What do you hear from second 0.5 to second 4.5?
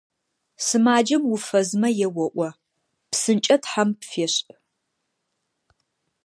Сымаджэм уфэзмэ еоӀо: «ПсынкӀэ Тхьэм пфешӀ!».